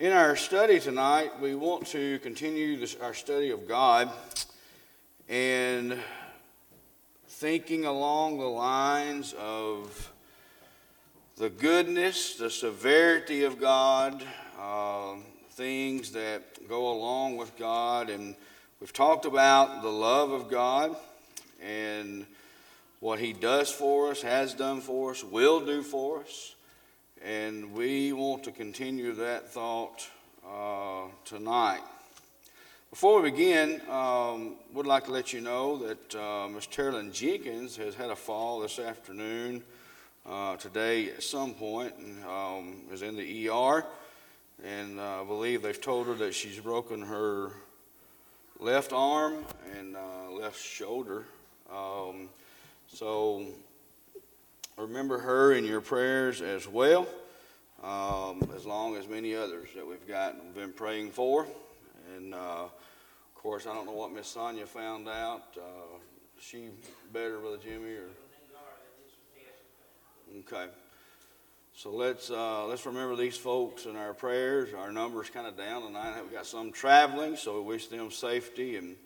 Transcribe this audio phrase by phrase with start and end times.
[0.00, 4.10] In our study tonight, we want to continue this, our study of God
[5.28, 6.00] and
[7.28, 10.10] thinking along the lines of
[11.36, 14.24] the goodness, the severity of God,
[14.58, 15.16] uh,
[15.50, 18.08] things that go along with God.
[18.08, 18.34] And
[18.80, 20.96] we've talked about the love of God
[21.62, 22.24] and
[23.00, 26.54] what He does for us, has done for us, will do for us.
[27.22, 30.08] And we want to continue that thought
[30.42, 31.82] uh, tonight.
[32.88, 36.66] Before we begin, um, would like to let you know that uh, Ms.
[36.68, 39.62] Terlin Jenkins has had a fall this afternoon,
[40.24, 43.84] uh, today at some point, and um, is in the ER.
[44.64, 47.50] And uh, I believe they've told her that she's broken her
[48.58, 49.44] left arm
[49.78, 51.26] and uh, left shoulder.
[51.70, 52.30] Um,
[52.88, 53.44] so
[54.76, 57.06] remember her in your prayers as well,
[57.82, 61.46] um, as long as many others that we've got been praying for.
[62.16, 65.56] And uh, of course, I don't know what Miss Sonia found out.
[65.56, 65.98] Uh,
[66.38, 66.68] she
[67.12, 68.08] better, Brother Jimmy, or
[70.40, 70.70] okay.
[71.74, 74.74] So let's uh, let's remember these folks in our prayers.
[74.74, 76.20] Our numbers kind of down tonight.
[76.22, 78.96] We've got some traveling, so we wish them safety and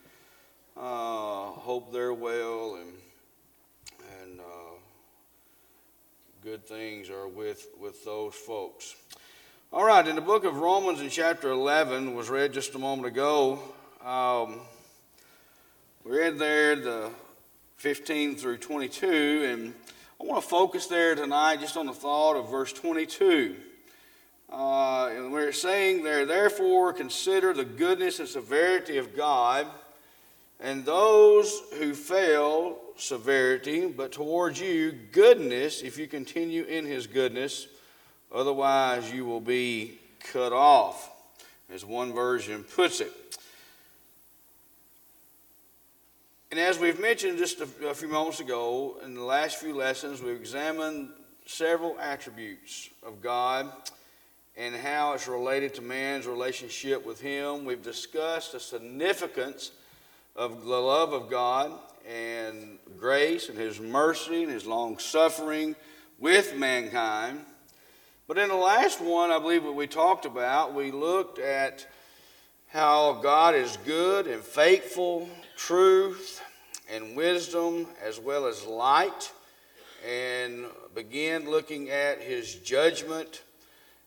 [0.77, 2.93] uh, hope they're well and
[4.23, 4.75] and uh,
[6.45, 8.97] good things are with, with those folks.
[9.73, 13.09] All right, in the book of Romans in chapter 11 was read just a moment
[13.09, 13.59] ago.
[14.05, 14.61] Um,
[16.05, 17.11] we read there the
[17.79, 19.75] 15 through 22, and
[20.21, 23.57] I want to focus there tonight just on the thought of verse 22.
[24.53, 29.67] Uh, and we're saying there, therefore, consider the goodness and severity of God,
[30.61, 37.67] and those who fail severity, but towards you goodness if you continue in his goodness.
[38.33, 39.99] Otherwise, you will be
[40.33, 41.11] cut off,
[41.73, 43.13] as one version puts it.
[46.51, 50.37] And as we've mentioned just a, few moments ago, in the last few lessons, we've
[50.37, 51.09] examined
[51.47, 53.73] several attributes of God
[54.57, 57.65] and how it's related to man's relationship with Him.
[57.65, 59.73] We've discussed the significance
[60.37, 61.73] of the love of God
[62.09, 65.77] and grace and his mercy and his long suffering
[66.19, 67.41] with mankind.
[68.27, 71.87] But in the last one, I believe what we talked about, we looked at
[72.69, 76.43] how God is good and faithful, truth
[76.91, 79.33] and wisdom, as well as light,
[80.07, 83.43] and began looking at his judgment.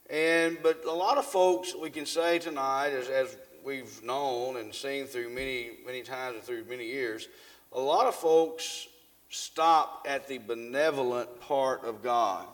[0.09, 4.73] And but a lot of folks we can say tonight, as, as we've known and
[4.73, 7.28] seen through many many times and through many years,
[7.73, 8.88] a lot of folks
[9.29, 12.47] stop at the benevolent part of God.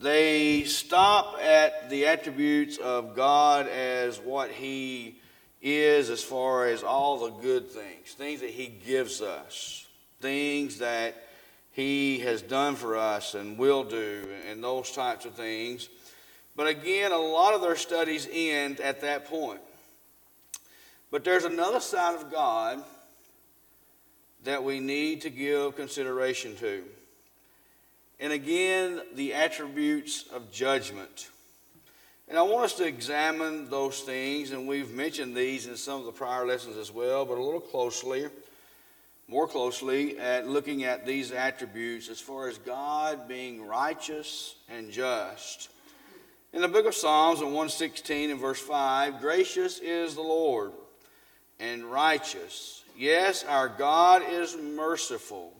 [0.00, 5.20] They stop at the attributes of God as what He
[5.60, 9.86] is, as far as all the good things, things that He gives us,
[10.22, 11.28] things that
[11.72, 15.90] He has done for us and will do, and those types of things.
[16.56, 19.60] But again, a lot of their studies end at that point.
[21.10, 22.82] But there's another side of God
[24.44, 26.84] that we need to give consideration to.
[28.20, 31.30] And again, the attributes of judgment.
[32.28, 36.06] And I want us to examine those things, and we've mentioned these in some of
[36.06, 38.26] the prior lessons as well, but a little closely,
[39.28, 45.68] more closely, at looking at these attributes as far as God being righteous and just.
[46.54, 50.72] In the book of Psalms, in 116 and verse 5, gracious is the Lord
[51.58, 55.52] and righteous Yes, our God is merciful.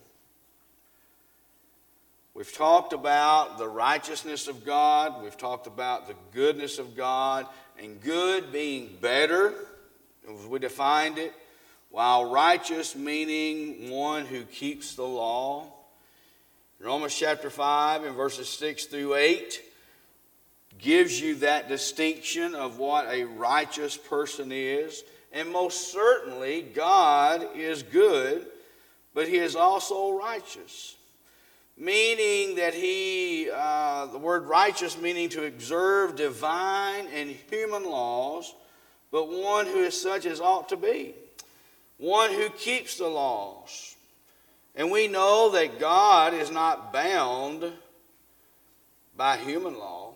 [2.33, 5.23] We've talked about the righteousness of God.
[5.23, 9.53] We've talked about the goodness of God, and good being better,
[10.29, 11.33] as we defined it,
[11.91, 15.67] while righteous meaning one who keeps the law.
[16.79, 19.61] Romans chapter 5 and verses 6 through 8
[20.79, 25.03] gives you that distinction of what a righteous person is.
[25.33, 28.47] And most certainly, God is good,
[29.15, 30.95] but He is also righteous.
[31.77, 38.55] Meaning that He, uh, the word righteous meaning to observe divine and human laws,
[39.11, 41.15] but one who is such as ought to be.
[41.99, 43.97] One who keeps the laws.
[44.75, 47.73] And we know that God is not bound
[49.17, 50.14] by human law.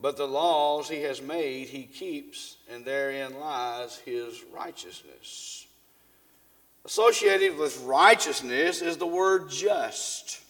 [0.00, 5.66] But the laws he has made, he keeps, and therein lies his righteousness.
[6.84, 10.40] Associated with righteousness is the word just.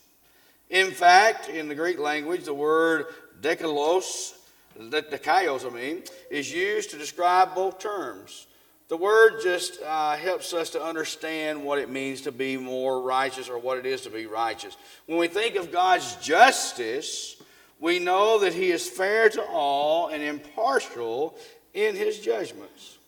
[0.69, 3.07] In fact, in the Greek language, the word
[3.41, 4.35] dikaios
[4.79, 8.47] the I mean, is used to describe both terms.
[8.89, 13.49] The word just uh, helps us to understand what it means to be more righteous
[13.49, 14.77] or what it is to be righteous.
[15.07, 17.36] When we think of God's justice,
[17.81, 21.37] we know that He is fair to all and impartial
[21.75, 22.99] in His judgments.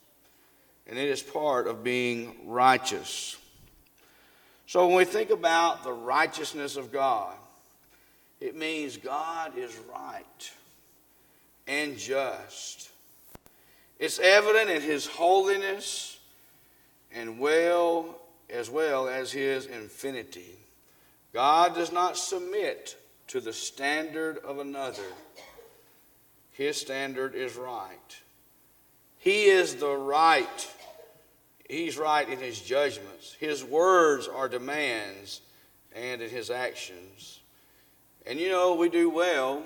[0.87, 3.37] And it is part of being righteous.
[4.67, 7.35] So when we think about the righteousness of God,
[8.41, 10.53] it means God is right
[11.67, 12.91] and just.
[13.99, 16.19] It's evident in his holiness
[17.13, 20.57] and well as well as his infinity.
[21.33, 22.97] God does not submit
[23.29, 25.03] to the standard of another.
[26.51, 28.17] His standard is right.
[29.19, 30.75] He is the right.
[31.69, 33.37] He's right in his judgments.
[33.39, 35.43] His words are demands
[35.95, 37.41] and in his actions.
[38.27, 39.63] And you know, we do well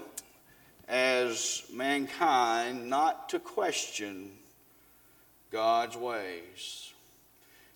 [0.89, 4.31] as mankind not to question
[5.51, 6.93] God's ways.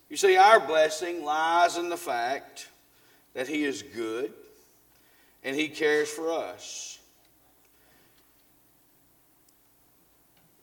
[0.09, 2.69] You see, our blessing lies in the fact
[3.35, 4.33] that He is good
[5.47, 6.99] and He cares for us.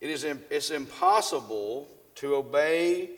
[0.02, 3.12] It is it's impossible to obey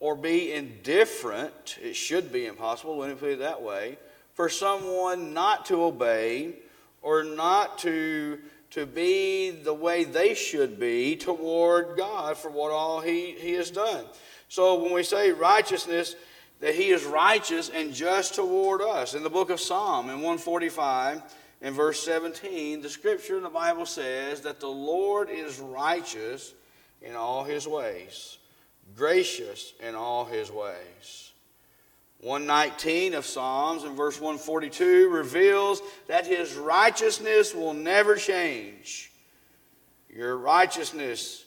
[0.00, 1.78] or be indifferent.
[1.80, 3.96] It should be impossible, let me put it that way,
[4.34, 6.56] for someone not to obey
[7.00, 8.40] or not to
[8.70, 13.70] to be the way they should be toward God for what all he, he has
[13.70, 14.04] done.
[14.48, 16.16] So when we say righteousness,
[16.60, 19.14] that he is righteous and just toward us.
[19.14, 21.22] In the book of Psalm, in 145,
[21.60, 26.54] in verse 17, the scripture in the Bible says that the Lord is righteous
[27.02, 28.38] in all his ways,
[28.96, 31.32] gracious in all his ways.
[32.20, 39.12] 119 of Psalms and verse 142 reveals that his righteousness will never change.
[40.12, 41.44] Your righteousness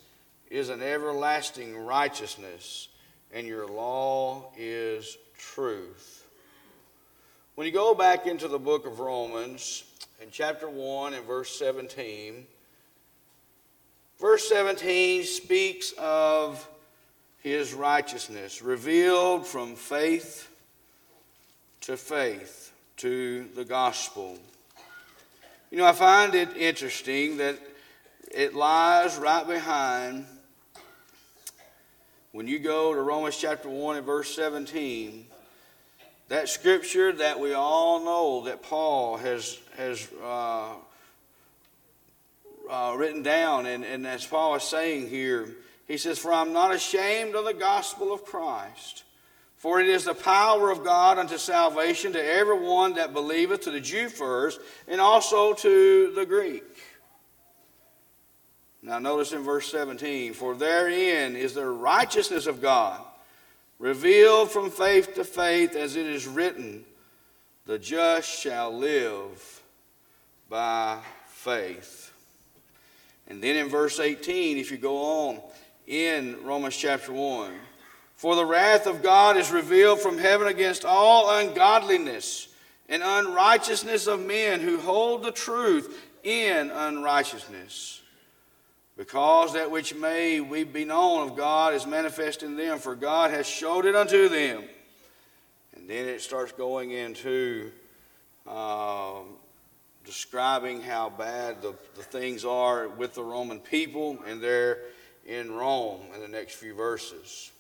[0.50, 2.88] is an everlasting righteousness,
[3.34, 6.28] and your law is truth.
[7.56, 9.84] When you go back into the book of Romans,
[10.22, 12.46] in chapter 1 and verse 17,
[14.20, 16.68] verse 17 speaks of
[17.42, 20.48] his righteousness revealed from faith
[21.82, 24.38] to faith, to the gospel.
[25.72, 27.58] You know, I find it interesting that
[28.30, 30.26] it lies right behind
[32.32, 35.26] when you go to Romans chapter 1 and verse 17.
[36.30, 40.70] That scripture that we all know that Paul has, has uh,
[42.70, 45.50] uh, written down, and, and as Paul is saying here,
[45.88, 49.04] he says, For I'm not ashamed of the gospel of Christ.
[49.58, 53.82] For it is the power of God unto salvation to everyone that believeth, to the
[53.82, 56.64] Jew first, and also to the Greek.
[58.84, 63.00] Now, notice in verse 17, for therein is the righteousness of God,
[63.78, 66.84] revealed from faith to faith, as it is written,
[67.66, 69.62] the just shall live
[70.50, 72.12] by faith.
[73.28, 75.42] And then in verse 18, if you go on
[75.88, 77.52] in Romans chapter 1,
[78.16, 82.50] for the wrath of God is revealed from heaven against all ungodliness
[82.90, 88.01] and unrighteousness of men who hold the truth in unrighteousness.
[89.02, 93.32] Because that which may we be known of God is manifest in them, for God
[93.32, 94.64] has showed it unto them.
[95.76, 97.72] And then it starts going into
[98.46, 99.22] uh,
[100.06, 104.78] describing how bad the, the things are with the Roman people, and they're
[105.26, 107.52] in Rome in the next few verses.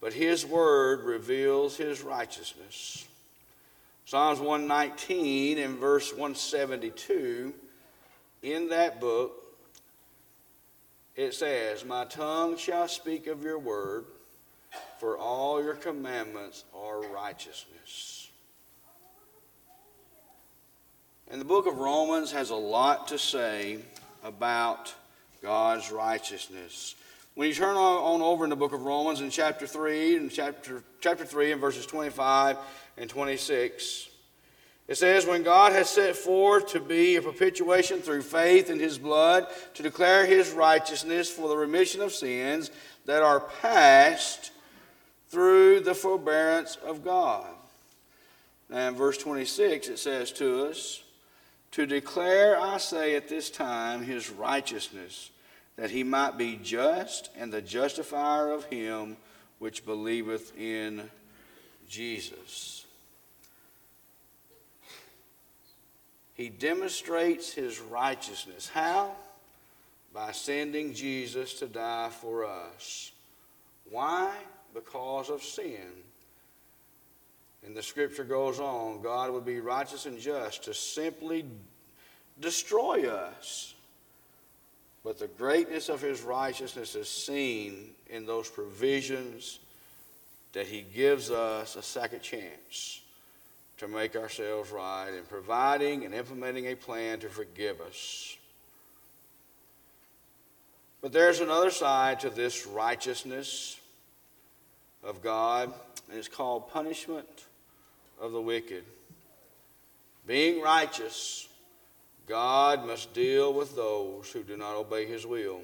[0.00, 3.04] But his word reveals his righteousness.
[4.04, 7.52] Psalms 119 and verse 172,
[8.42, 9.32] in that book,
[11.16, 14.06] it says, My tongue shall speak of your word,
[14.98, 18.28] for all your commandments are righteousness.
[21.30, 23.78] And the book of Romans has a lot to say
[24.24, 24.92] about
[25.42, 26.96] God's righteousness.
[27.34, 30.82] When you turn on, over in the book of Romans in chapter 3 and chapter,
[31.00, 32.56] chapter 3 and verses 25
[32.98, 34.09] and 26,
[34.90, 38.98] it says, When God has set forth to be a propitiation through faith in his
[38.98, 42.72] blood, to declare his righteousness for the remission of sins
[43.06, 44.50] that are past
[45.28, 47.46] through the forbearance of God.
[48.68, 51.04] Now, in verse 26, it says to us,
[51.70, 55.30] To declare, I say, at this time, his righteousness
[55.76, 59.16] that he might be just and the justifier of him
[59.60, 61.08] which believeth in
[61.88, 62.79] Jesus.
[66.40, 68.66] He demonstrates his righteousness.
[68.66, 69.12] How?
[70.14, 73.12] By sending Jesus to die for us.
[73.90, 74.32] Why?
[74.72, 75.92] Because of sin.
[77.62, 81.44] And the scripture goes on God would be righteous and just to simply
[82.40, 83.74] destroy us.
[85.04, 89.58] But the greatness of his righteousness is seen in those provisions
[90.54, 93.02] that he gives us a second chance
[93.80, 98.36] to make ourselves right and providing and implementing a plan to forgive us.
[101.00, 103.80] But there's another side to this righteousness
[105.02, 105.72] of God,
[106.10, 107.46] and it's called punishment
[108.20, 108.84] of the wicked.
[110.26, 111.48] Being righteous,
[112.26, 115.62] God must deal with those who do not obey his will.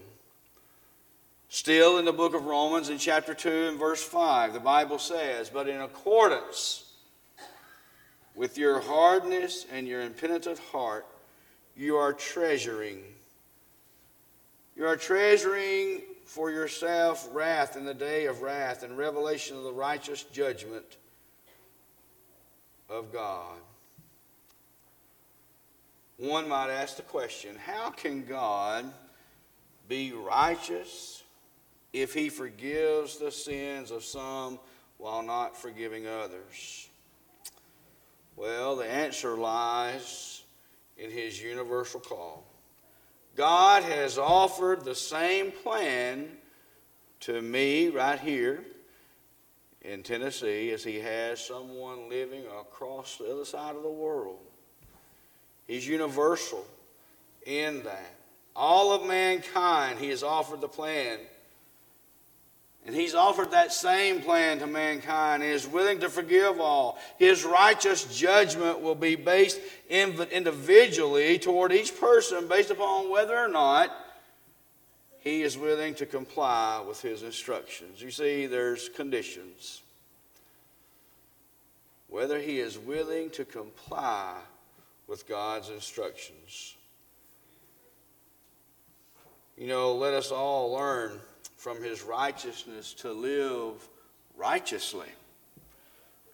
[1.51, 5.51] Still in the book of Romans, in chapter 2 and verse 5, the Bible says,
[5.51, 6.86] But in accordance
[8.37, 11.07] with your hardness and your impenitent heart,
[11.75, 13.03] you are treasuring.
[14.77, 19.73] You are treasuring for yourself wrath in the day of wrath and revelation of the
[19.73, 20.99] righteous judgment
[22.91, 23.57] of God.
[26.19, 28.85] One might ask the question how can God
[29.89, 31.23] be righteous
[31.93, 34.59] if he forgives the sins of some
[34.99, 36.89] while not forgiving others?
[38.37, 40.43] Well, the answer lies
[40.99, 42.45] in his universal call.
[43.35, 46.29] God has offered the same plan
[47.21, 48.63] to me right here
[49.81, 54.39] in Tennessee as he has someone living across the other side of the world.
[55.67, 56.67] He's universal
[57.47, 58.15] in that.
[58.55, 61.19] All of mankind, he has offered the plan
[62.87, 66.99] and he's offered that same plan to mankind and is willing to forgive all.
[67.19, 73.91] His righteous judgment will be based individually toward each person based upon whether or not
[75.19, 78.01] he is willing to comply with his instructions.
[78.01, 79.83] You see, there's conditions.
[82.09, 84.35] Whether he is willing to comply
[85.09, 86.77] with God's instructions.
[89.59, 91.19] You know, let us all learn
[91.67, 93.89] from his righteousness to live
[94.37, 95.09] righteously.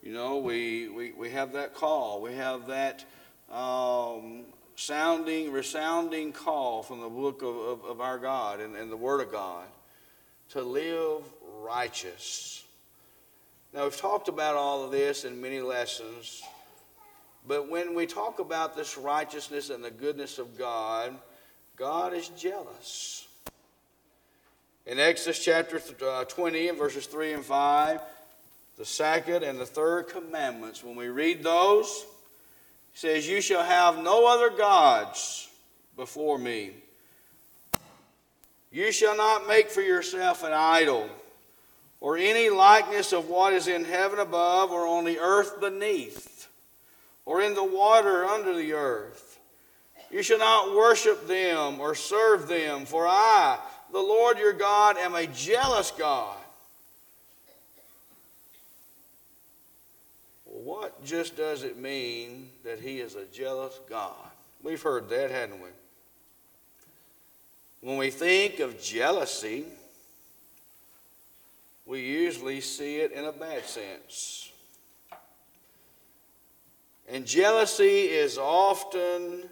[0.02, 2.20] You know, we, we, we have that call.
[2.20, 3.02] We have that
[3.50, 4.42] um,
[4.76, 9.22] sounding, resounding call from the book of, of, of our God and, and the Word
[9.22, 9.64] of God
[10.50, 11.22] to live
[11.62, 12.64] righteous.
[13.72, 16.42] Now, we've talked about all of this in many lessons,
[17.48, 21.16] but when we talk about this righteousness and the goodness of God,
[21.74, 23.28] God is jealous.
[24.84, 28.00] In Exodus chapter uh, 20 and verses 3 and 5,
[28.78, 32.04] the second and the third commandments, when we read those,
[32.92, 35.48] he says, You shall have no other gods
[35.96, 36.72] before me.
[38.72, 41.08] You shall not make for yourself an idol,
[42.00, 46.48] or any likeness of what is in heaven above, or on the earth beneath,
[47.24, 49.38] or in the water under the earth.
[50.10, 53.58] You shall not worship them or serve them, for I,
[53.92, 56.36] the Lord your God am a jealous God.
[60.64, 64.14] what just does it mean that he is a jealous God?
[64.62, 65.68] We've heard that, hadn't we?
[67.80, 69.64] When we think of jealousy,
[71.84, 74.52] we usually see it in a bad sense.
[77.08, 79.48] And jealousy is often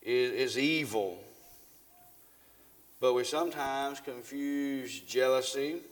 [0.00, 1.23] is, is evil.
[3.04, 5.82] But we sometimes confuse jealousy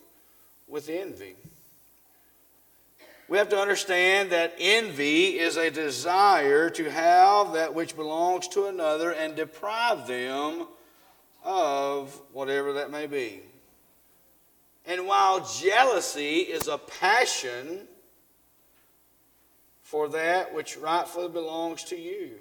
[0.66, 1.36] with envy.
[3.28, 8.64] We have to understand that envy is a desire to have that which belongs to
[8.64, 10.68] another and deprive them
[11.44, 13.42] of whatever that may be.
[14.86, 17.88] And while jealousy is a passion
[19.82, 22.38] for that which rightfully belongs to you,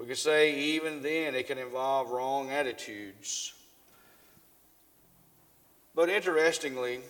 [0.00, 3.52] we could say even then it can involve wrong attitudes.
[5.94, 7.00] But interestingly,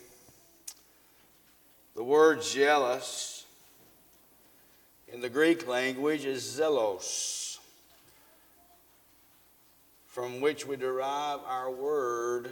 [1.94, 3.46] the word jealous
[5.12, 7.58] in the Greek language is zelos,
[10.08, 12.50] from which we derive our word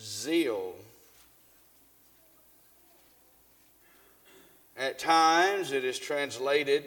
[0.00, 0.74] zeal.
[4.76, 6.84] At times it is translated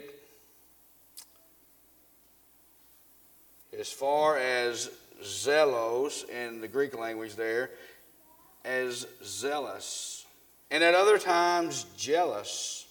[3.80, 4.90] as far as
[5.24, 7.70] zelos in the Greek language there
[8.62, 10.26] as zealous,
[10.70, 12.86] and at other times jealous.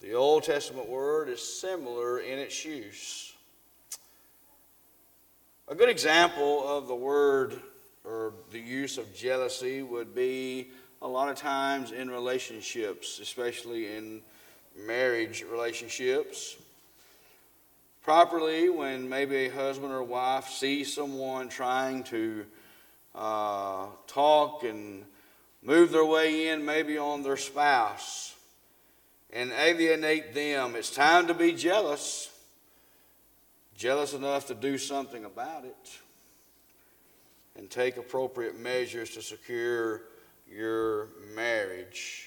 [0.00, 3.32] The Old Testament word is similar in its use.
[5.66, 7.60] A good example of the word
[8.04, 10.68] or the use of jealousy would be
[11.02, 14.22] a lot of times in relationships, especially in
[14.76, 16.56] marriage relationships.
[18.06, 22.46] Properly, when maybe a husband or wife sees someone trying to
[23.16, 25.04] uh, talk and
[25.60, 28.36] move their way in, maybe on their spouse,
[29.32, 32.30] and alienate them, it's time to be jealous.
[33.76, 35.98] Jealous enough to do something about it
[37.56, 40.02] and take appropriate measures to secure
[40.48, 42.25] your marriage.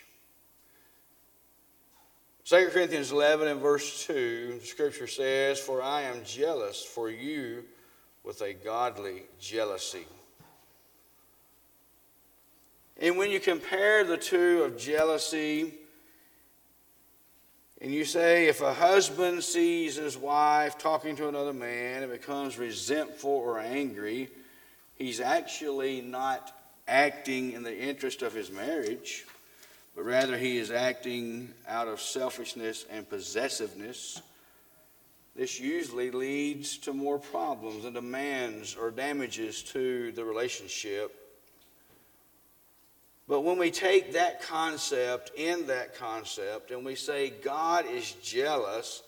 [2.49, 7.63] 2 Corinthians 11 and verse 2, Scripture says, For I am jealous for you
[8.23, 10.07] with a godly jealousy.
[12.99, 15.75] And when you compare the two of jealousy,
[17.81, 22.57] and you say, if a husband sees his wife talking to another man and becomes
[22.57, 24.27] resentful or angry,
[24.95, 26.51] he's actually not
[26.87, 29.27] acting in the interest of his marriage,
[29.99, 34.21] but rather he is acting out of selfishness and possessiveness.
[35.35, 41.13] This usually leads to more problems and demands or damages to the relationship.
[43.27, 49.03] But when we take that concept in that concept and we say God is jealous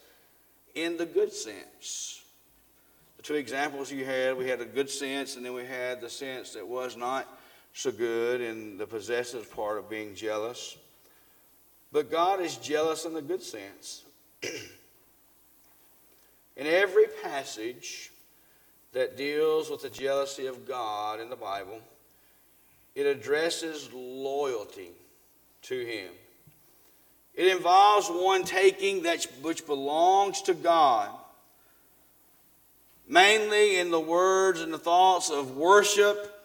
[0.75, 2.21] in the good sense,
[3.15, 6.09] the two examples you had, we had a good sense, and then we had the
[6.09, 7.29] sense that was not
[7.73, 10.75] so good in the possessive part of being jealous.
[11.91, 14.03] But God is jealous in the good sense.
[14.43, 14.49] in
[16.67, 18.11] every passage
[18.93, 21.79] that deals with the jealousy of God in the Bible,
[22.95, 24.91] it addresses loyalty
[25.63, 26.09] to Him.
[27.33, 31.09] It involves one taking that which belongs to God
[33.11, 36.41] mainly in the words and the thoughts of worship,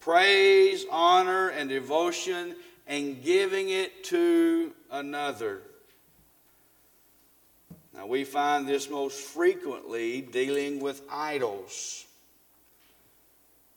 [0.00, 5.62] praise, honor, and devotion, and giving it to another.
[7.94, 12.04] Now, we find this most frequently dealing with idols.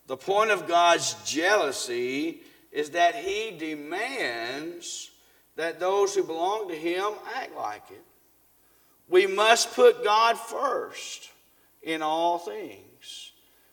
[0.07, 2.41] The point of God's jealousy
[2.71, 5.11] is that He demands
[5.55, 8.03] that those who belong to Him act like it.
[9.09, 11.29] We must put God first
[11.81, 13.31] in all things.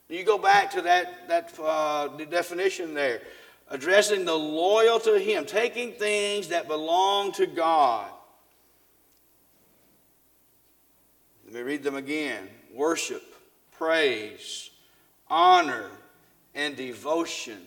[0.08, 3.22] You go back to that, that uh, the definition there
[3.74, 8.10] addressing the loyal to Him, taking things that belong to God.
[11.44, 13.22] Let me read them again worship,
[13.72, 14.70] praise,
[15.28, 15.90] honor,
[16.54, 17.60] and devotion.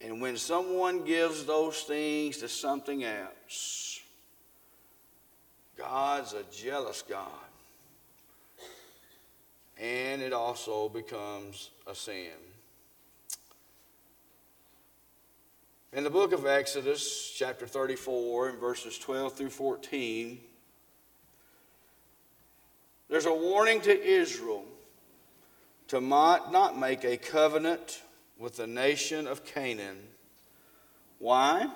[0.00, 4.00] And when someone gives those things to something else,
[5.76, 7.26] God's a jealous God
[9.80, 12.47] and it also becomes a sin.
[15.90, 20.38] In the book of Exodus, chapter 34, and verses 12 through 14,
[23.08, 24.66] there's a warning to Israel
[25.86, 28.02] to not make a covenant
[28.38, 29.96] with the nation of Canaan.
[31.20, 31.70] Why?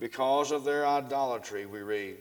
[0.00, 2.16] Because of their idolatry, we read.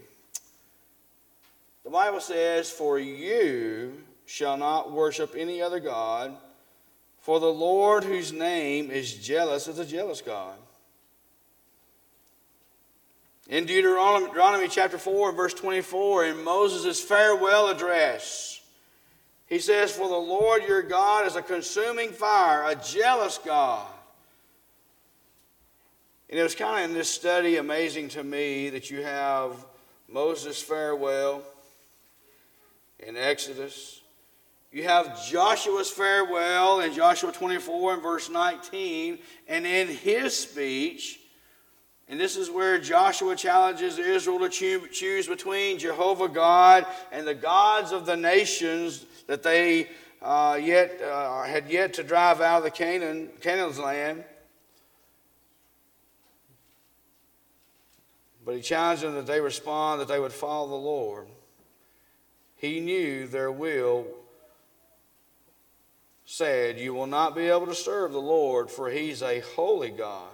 [1.86, 6.36] The Bible says, For you shall not worship any other God,
[7.22, 10.58] for the Lord, whose name is jealous, is a jealous God.
[13.52, 18.62] In Deuteronomy chapter 4, verse 24, in Moses' farewell address,
[19.46, 23.86] he says, For the Lord your God is a consuming fire, a jealous God.
[26.30, 29.54] And it was kind of in this study amazing to me that you have
[30.08, 31.44] Moses' farewell
[33.00, 34.00] in Exodus.
[34.72, 39.20] You have Joshua's farewell in Joshua 24 and verse 19.
[39.50, 41.21] And in his speech,
[42.12, 47.94] and this is where Joshua challenges Israel to choose between Jehovah God and the gods
[47.94, 49.88] of the nations that they
[50.22, 54.26] uh, yet uh, had yet to drive out of the Canaan, Canaan's land.
[58.44, 61.28] But he challenged them that they respond, that they would follow the Lord.
[62.58, 64.06] He knew their will
[66.26, 70.28] said, You will not be able to serve the Lord, for he's a holy God.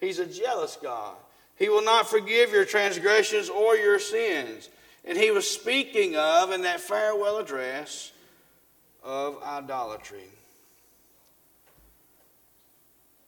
[0.00, 1.14] He's a jealous God.
[1.56, 4.68] He will not forgive your transgressions or your sins.
[5.04, 8.12] And he was speaking of, in that farewell address,
[9.02, 10.28] of idolatry.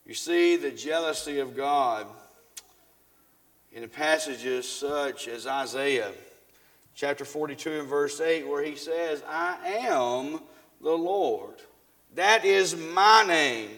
[0.05, 2.07] You see, the jealousy of God
[3.73, 6.11] in passages such as Isaiah
[6.95, 10.41] chapter 42 and verse 8, where he says, I am
[10.81, 11.55] the Lord.
[12.17, 13.71] That is my name.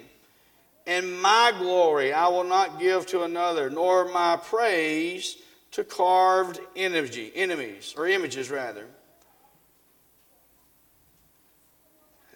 [0.87, 5.37] And my glory I will not give to another, nor my praise
[5.73, 8.87] to carved energy, enemies, or images rather.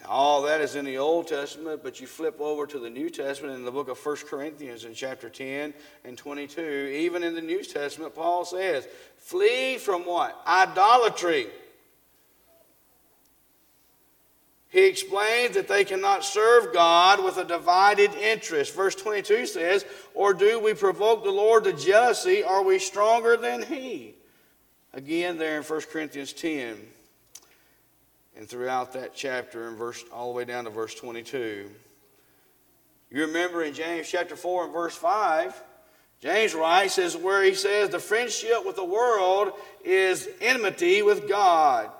[0.07, 3.54] All that is in the Old Testament, but you flip over to the New Testament
[3.54, 5.72] in the book of 1 Corinthians in chapter 10
[6.04, 6.61] and 22.
[6.61, 10.38] Even in the New Testament, Paul says, Flee from what?
[10.46, 11.46] Idolatry.
[14.74, 18.74] He explains that they cannot serve God with a divided interest.
[18.74, 22.42] Verse 22 says, Or do we provoke the Lord to jealousy?
[22.42, 24.16] Are we stronger than He?
[24.92, 26.76] Again, there in 1 Corinthians 10
[28.37, 31.70] and throughout that chapter and verse all the way down to verse 22.
[33.12, 35.54] You remember in James chapter 4 and verse 5,
[36.20, 39.52] James writes, says where he says the friendship with the world
[39.84, 41.92] is enmity with God.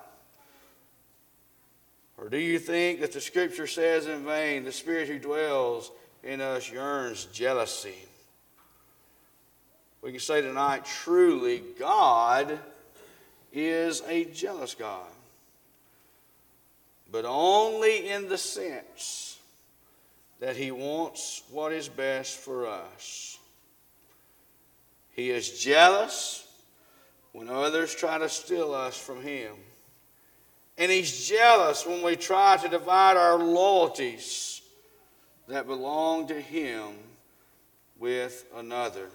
[2.25, 6.41] Or do you think that the scripture says in vain, the spirit who dwells in
[6.41, 7.99] us yearns jealousy?
[10.01, 12.59] We can say tonight, truly, God
[13.53, 15.05] is a jealous God.
[17.13, 19.39] But only in the sense
[20.41, 23.39] that he wants what is best for us.
[25.13, 26.49] He is jealous
[27.33, 29.53] when others try to steal us from him.
[30.77, 34.61] And he's jealous when we try to divide our loyalties
[35.47, 36.95] that belong to him
[37.99, 39.09] with another.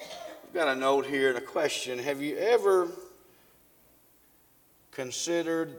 [0.00, 1.98] I've got a note here and a question.
[1.98, 2.88] Have you ever
[4.92, 5.74] considered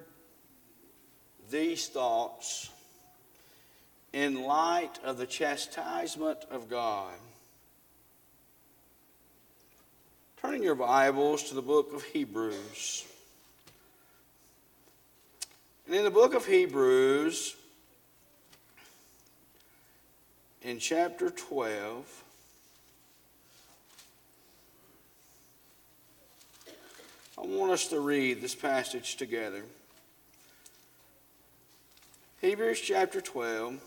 [1.50, 2.70] these thoughts
[4.14, 7.14] in light of the chastisement of God?
[10.42, 13.06] Turning your Bibles to the book of Hebrews.
[15.86, 17.58] And in the book of Hebrews,
[20.62, 22.24] in chapter 12,
[27.38, 29.64] I want us to read this passage together.
[32.40, 33.82] Hebrews chapter 12,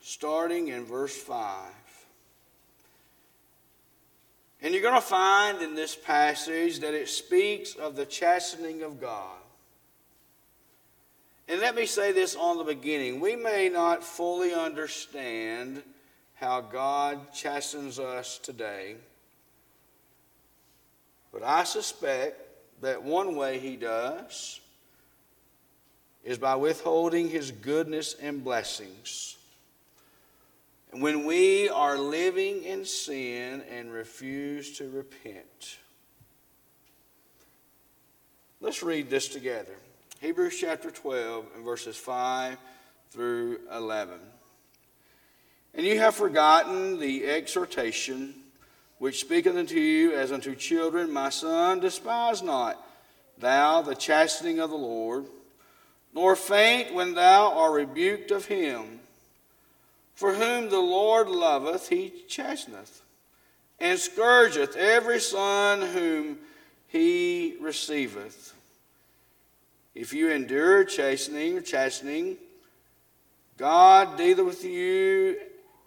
[0.00, 1.85] starting in verse 5.
[4.66, 9.00] And you're going to find in this passage that it speaks of the chastening of
[9.00, 9.38] God.
[11.46, 13.20] And let me say this on the beginning.
[13.20, 15.84] We may not fully understand
[16.34, 18.96] how God chastens us today,
[21.32, 22.40] but I suspect
[22.80, 24.58] that one way He does
[26.24, 29.35] is by withholding His goodness and blessings
[30.92, 35.78] when we are living in sin and refuse to repent.
[38.60, 39.74] Let's read this together.
[40.20, 42.56] Hebrews chapter 12 and verses 5
[43.10, 44.18] through 11.
[45.74, 48.34] And you have forgotten the exhortation
[48.98, 52.82] which speaketh unto you as unto children, My son, despise not
[53.38, 55.26] thou the chastening of the Lord,
[56.14, 59.00] nor faint when thou art rebuked of him.
[60.16, 63.02] For whom the Lord loveth, he chasteneth,
[63.78, 66.38] and scourgeth every son whom
[66.88, 68.54] he receiveth.
[69.94, 72.38] If you endure chastening chastening,
[73.58, 75.36] God dealeth with you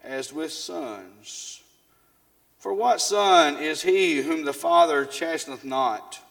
[0.03, 1.63] as with sons.
[2.59, 6.21] For what son is he whom the Father chasteneth not?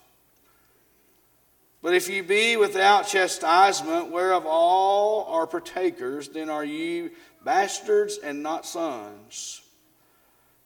[1.80, 7.10] But if you be without chastisement, whereof all are partakers, then are ye
[7.48, 9.62] bastards and not sons.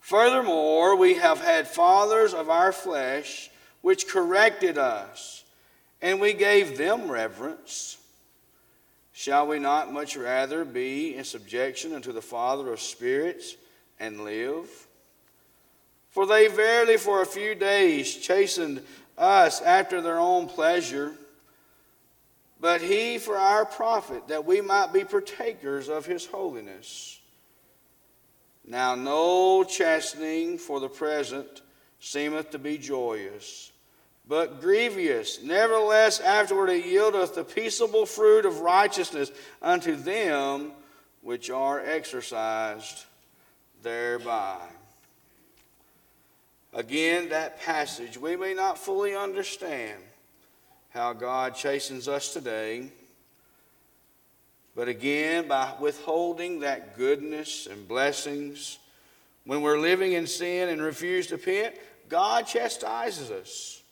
[0.01, 5.45] Furthermore, we have had fathers of our flesh which corrected us,
[6.01, 7.99] and we gave them reverence.
[9.13, 13.55] Shall we not much rather be in subjection unto the Father of spirits
[14.01, 14.69] and live?
[16.11, 18.83] For they verily for a few days chastened
[19.17, 21.13] us after their own pleasure
[22.63, 27.21] but he for our profit, that we might be partakers of his holiness.
[28.65, 31.61] Now, no chastening for the present
[31.99, 33.73] seemeth to be joyous,
[34.29, 35.43] but grievous.
[35.43, 40.71] Nevertheless, afterward it yieldeth the peaceable fruit of righteousness unto them
[41.21, 43.07] which are exercised
[43.83, 44.61] thereby.
[46.73, 50.01] Again, that passage we may not fully understand
[50.93, 52.91] how God chastens us today.
[54.75, 58.79] But again, by withholding that goodness and blessings,
[59.45, 61.77] when we're living in sin and refuse to repent,
[62.09, 63.83] God chastises us.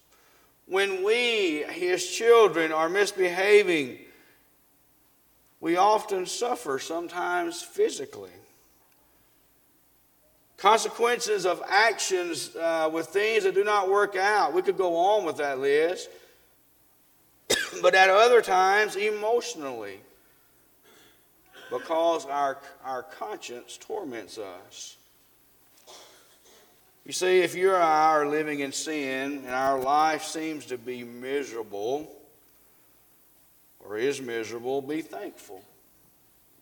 [0.66, 3.98] When we, His children, are misbehaving,
[5.60, 8.30] we often suffer, sometimes physically.
[10.56, 14.52] Consequences of actions uh, with things that do not work out.
[14.52, 16.08] We could go on with that list.
[17.82, 20.00] But at other times, emotionally
[21.70, 24.96] because our, our conscience torments us.
[27.06, 30.76] You see, if you or I are living in sin and our life seems to
[30.76, 32.10] be miserable
[33.80, 35.64] or is miserable, be thankful.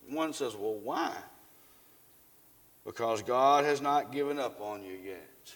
[0.07, 1.13] One says, Well, why?
[2.85, 5.53] Because God has not given up on you yet.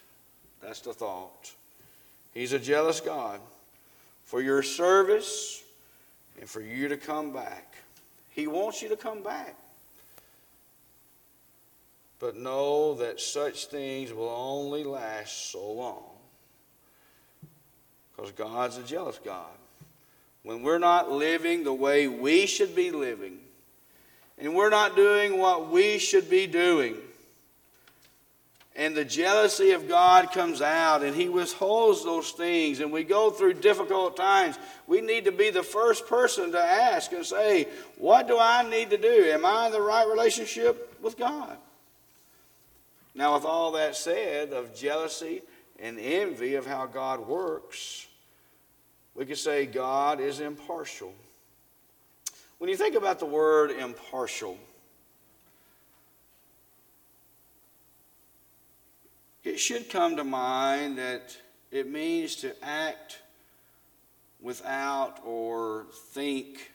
[0.62, 1.52] That's the thought.
[2.34, 3.40] He's a jealous God
[4.26, 5.64] for your service
[6.40, 7.76] and for you to come back.
[8.30, 9.56] He wants you to come back.
[12.20, 16.04] But know that such things will only last so long.
[18.16, 19.52] Because God's a jealous God.
[20.44, 23.40] When we're not living the way we should be living,
[24.38, 26.96] and we're not doing what we should be doing,
[28.76, 33.30] and the jealousy of God comes out and He withholds those things, and we go
[33.30, 34.58] through difficult times,
[34.88, 38.90] we need to be the first person to ask and say, What do I need
[38.90, 39.30] to do?
[39.32, 41.58] Am I in the right relationship with God?
[43.16, 45.44] Now, with all that said, of jealousy
[45.80, 48.08] and envy of how God works,
[49.14, 51.14] we could say God is impartial.
[52.58, 54.58] When you think about the word impartial,
[59.44, 61.36] it should come to mind that
[61.72, 63.20] it means to act
[64.42, 66.72] without or think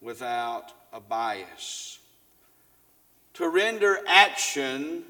[0.00, 1.98] without a bias.
[3.34, 5.04] To render action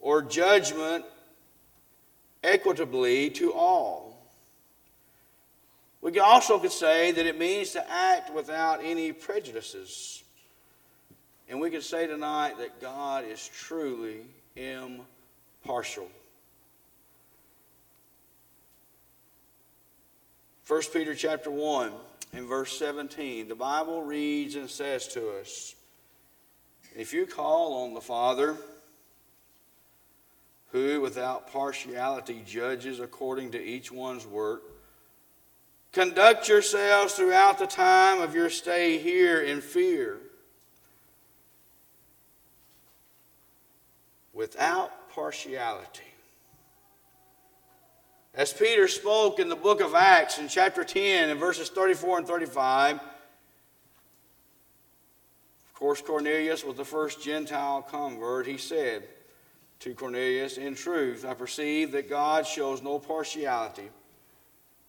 [0.00, 1.04] or judgment
[2.42, 4.16] equitably to all.
[6.00, 10.22] We also could say that it means to act without any prejudices.
[11.48, 14.20] And we could say tonight that God is truly
[14.54, 15.15] impartial
[15.66, 16.06] partial.
[20.68, 21.92] 1 Peter chapter 1
[22.32, 25.74] and verse 17, the Bible reads and says to us,
[26.96, 28.56] If you call on the Father,
[30.72, 34.62] who without partiality judges according to each one's work,
[35.92, 40.18] conduct yourselves throughout the time of your stay here in fear,
[44.34, 46.02] without partiality.
[48.34, 52.26] As Peter spoke in the book of Acts in chapter 10 and verses 34 and
[52.26, 53.00] 35, of
[55.74, 58.46] course, Cornelius was the first Gentile convert.
[58.46, 59.04] He said
[59.80, 63.88] to Cornelius, In truth, I perceive that God shows no partiality.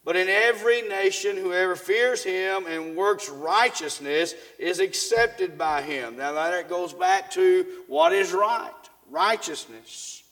[0.04, 6.18] But in every nation, whoever fears him and works righteousness is accepted by him.
[6.18, 8.74] Now, that goes back to what is right
[9.10, 10.24] righteousness.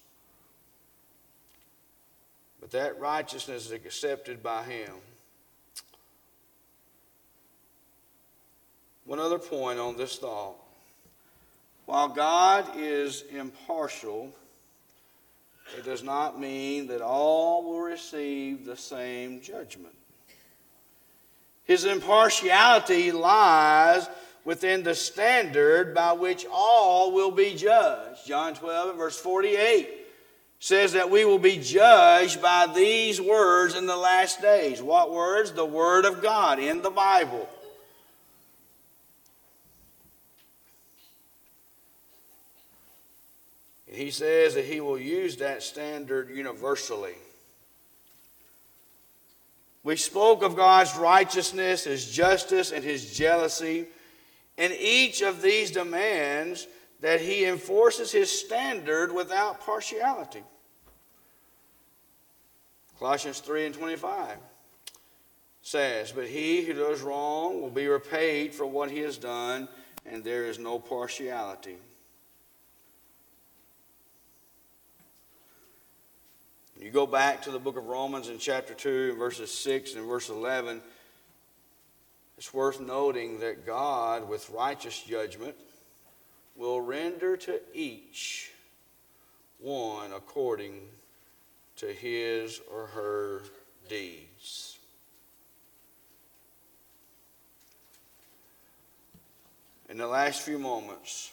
[2.59, 4.91] But that righteousness is accepted by Him.
[9.05, 10.55] One other point on this thought.
[11.85, 14.33] While God is impartial,
[15.77, 19.93] it does not mean that all will receive the same judgment.
[21.65, 24.07] His impartiality lies
[24.45, 28.25] within the standard by which all will be judged.
[28.25, 29.89] John 12 verse 48
[30.59, 34.81] says that we will be judged by these words in the last days.
[34.81, 35.51] What words?
[35.51, 37.49] The Word of God in the Bible.
[43.95, 47.15] he says that he will use that standard universally.
[49.83, 53.87] We spoke of God's righteousness, his justice, and his jealousy.
[54.57, 56.67] And each of these demands
[57.01, 60.43] that he enforces his standard without partiality.
[62.99, 64.37] Colossians 3 and 25
[65.61, 69.67] says, But he who does wrong will be repaid for what he has done,
[70.05, 71.77] and there is no partiality.
[76.79, 80.29] You go back to the book of Romans in chapter 2, verses 6 and verse
[80.29, 80.81] 11
[82.37, 85.55] it's worth noting that God, with righteous judgment,
[86.55, 88.51] will render to each
[89.59, 90.81] one according
[91.77, 93.41] to his or her
[93.89, 94.75] deeds.
[99.95, 101.31] in the last few moments,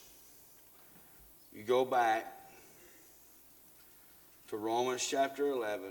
[1.52, 2.32] you go back
[4.48, 5.86] to Romans chapter 11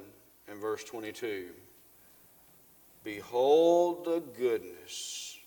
[0.47, 1.49] and verse 22.
[3.03, 5.39] Behold the goodness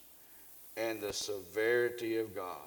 [0.76, 2.58] and the severity of God.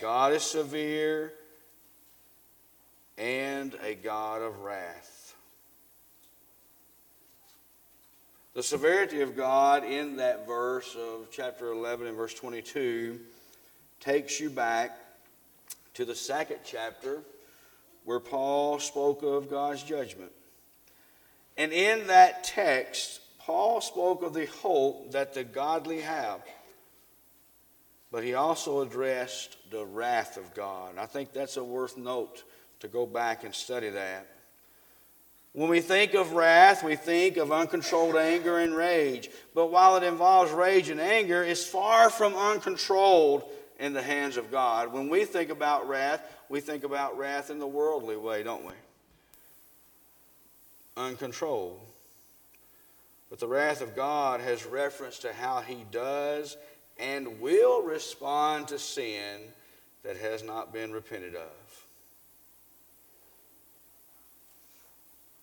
[0.00, 1.32] God is severe
[3.16, 5.34] and a God of wrath.
[8.54, 13.18] The severity of God in that verse of chapter 11 and verse 22
[14.00, 14.98] takes you back
[15.94, 17.22] to the second chapter
[18.04, 20.32] where Paul spoke of God's judgment.
[21.58, 26.40] And in that text, Paul spoke of the hope that the godly have.
[28.10, 30.96] But he also addressed the wrath of God.
[30.96, 32.44] I think that's a worth note
[32.80, 34.26] to go back and study that.
[35.52, 39.28] When we think of wrath, we think of uncontrolled anger and rage.
[39.54, 44.50] But while it involves rage and anger, it's far from uncontrolled in the hands of
[44.52, 44.92] God.
[44.92, 48.74] When we think about wrath, we think about wrath in the worldly way, don't we?
[50.98, 51.80] Uncontrolled.
[53.30, 56.56] But the wrath of God has reference to how he does
[56.98, 59.42] and will respond to sin
[60.02, 61.86] that has not been repented of.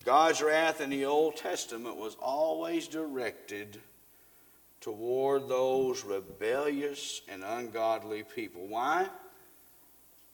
[0.03, 3.79] God's wrath in the Old Testament was always directed
[4.81, 8.67] toward those rebellious and ungodly people.
[8.67, 9.07] Why?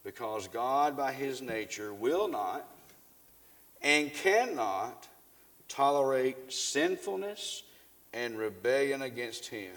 [0.04, 2.68] Because God, by his nature, will not
[3.82, 5.08] and cannot
[5.72, 7.64] tolerate sinfulness
[8.14, 9.72] and rebellion against him.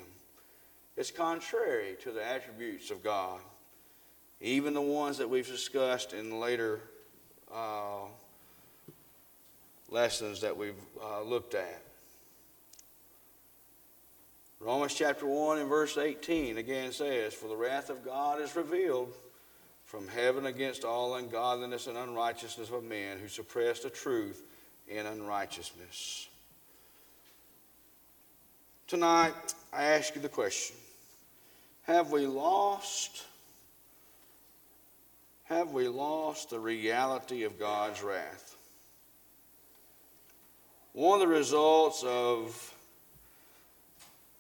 [0.97, 3.41] It's contrary to the attributes of God,
[4.41, 6.81] even the ones that we've discussed in later
[7.53, 8.07] uh,
[9.89, 11.83] lessons that we've uh, looked at.
[14.61, 19.13] Romans chapter 1 and verse 18 again says, For the wrath of God is revealed
[19.85, 24.43] from heaven against all ungodliness and unrighteousness of men who suppress the truth
[24.89, 26.29] in unrighteousness.
[28.87, 30.77] Tonight, I ask you the question
[31.83, 33.25] Have we lost?
[35.45, 38.57] Have we lost the reality of God's wrath?
[40.95, 42.75] One of the results of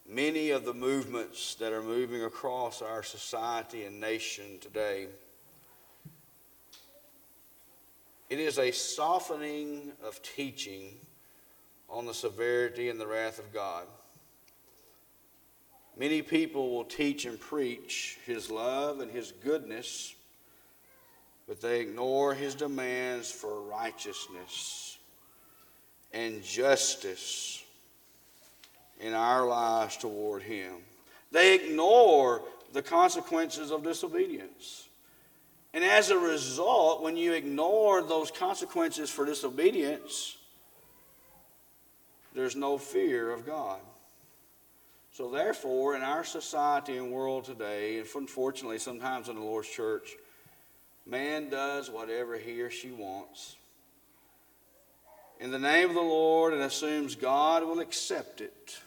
[0.09, 5.09] many of the movements that are moving across our society and nation today.
[8.31, 10.97] It is a softening of teaching
[11.89, 13.87] on the severity and the wrath of God.
[15.97, 20.15] Many people will teach and preach His love and His goodness,
[21.47, 24.99] but they ignore His demands for righteousness
[26.13, 27.63] and justice
[29.01, 30.77] in our lives toward Him.
[31.31, 34.89] They ignore the consequences of disobedience.
[35.75, 40.39] And as a result, when you ignore those consequences for disobedience,
[42.35, 43.81] there's no fear of God.
[45.13, 50.17] So, therefore, in our society and world today, and unfortunately sometimes in the Lord's church,
[51.05, 53.57] man does whatever he or she wants
[55.41, 58.79] in the name of the Lord and assumes God will accept it.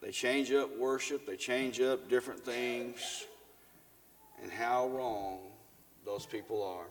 [0.00, 3.26] They change up worship, they change up different things,
[4.42, 5.38] and how wrong
[6.04, 6.86] those people are.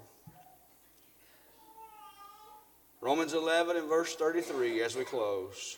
[3.02, 5.78] Romans 11 and verse 33 as we close.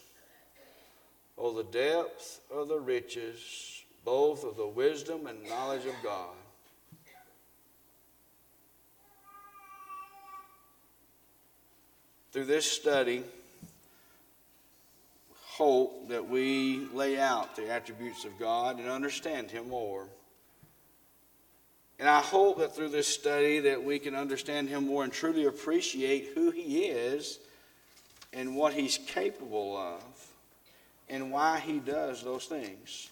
[1.37, 6.35] Oh, the depth of the riches, both of the wisdom and knowledge of God.
[12.31, 13.23] Through this study,
[15.33, 20.07] hope that we lay out the attributes of God and understand Him more.
[21.99, 25.45] And I hope that through this study that we can understand Him more and truly
[25.45, 27.39] appreciate who He is
[28.33, 30.03] and what He's capable of
[31.09, 33.09] and why He does those things.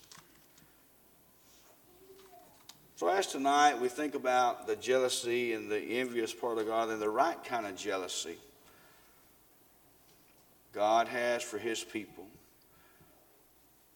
[2.98, 7.02] So, as tonight we think about the jealousy and the envious part of God and
[7.02, 8.38] the right kind of jealousy
[10.72, 12.26] God has for His people.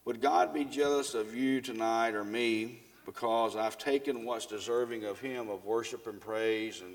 [0.06, 5.20] Would God be jealous of you tonight or me because I've taken what's deserving of
[5.20, 6.94] Him, of worship and praise and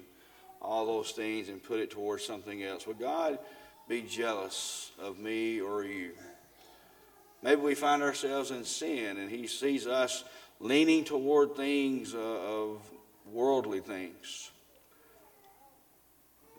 [0.62, 2.86] all those things, and put it towards something else?
[2.86, 3.40] Would God
[3.88, 6.12] be jealous of me or you?
[7.42, 10.22] Maybe we find ourselves in sin and He sees us
[10.60, 12.78] leaning toward things uh, of
[13.32, 14.52] worldly things.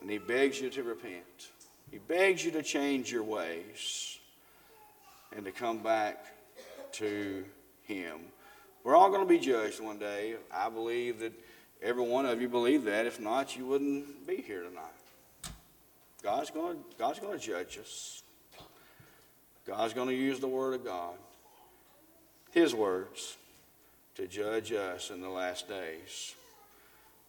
[0.02, 1.48] And He begs you to repent.
[1.90, 4.18] He begs you to change your ways
[5.34, 6.26] and to come back
[6.92, 7.42] to
[7.84, 8.18] Him.
[8.86, 10.36] We're all going to be judged one day.
[10.54, 11.32] I believe that
[11.82, 13.04] every one of you believe that.
[13.04, 15.52] If not, you wouldn't be here tonight.
[16.22, 18.22] God's going to, God's going to judge us.
[19.66, 21.16] God's going to use the Word of God,
[22.52, 23.36] His words,
[24.14, 26.36] to judge us in the last days.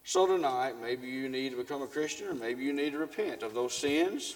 [0.03, 3.41] So tonight, maybe you need to become a Christian, or maybe you need to repent
[3.41, 4.35] of those sins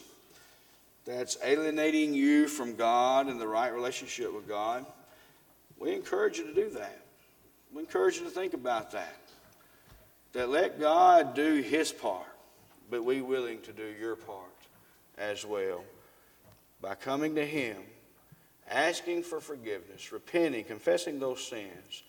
[1.06, 4.88] that's alienating you from God and the right relationship with God.
[5.78, 6.98] We encourage you to do that.
[7.74, 9.18] We encourage you to think about that.
[10.34, 12.26] That let God do His part,
[12.90, 14.48] but we willing to do your part
[15.18, 15.84] as well
[16.82, 17.78] by coming to Him,
[18.70, 22.04] asking for forgiveness, repenting, confessing those sins,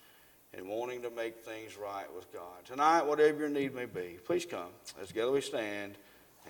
[0.54, 2.64] and wanting to make things right with God.
[2.64, 4.68] Tonight, whatever your need may be, please come.
[5.00, 5.96] As together we stand,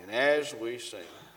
[0.01, 0.99] and as we sing.